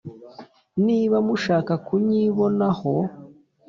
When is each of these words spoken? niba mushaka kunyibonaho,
niba 0.85 1.17
mushaka 1.27 1.73
kunyibonaho, 1.85 2.93